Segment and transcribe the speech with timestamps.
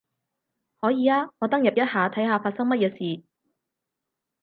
[0.79, 3.23] 可以啊，我登入一下睇下發生乜嘢事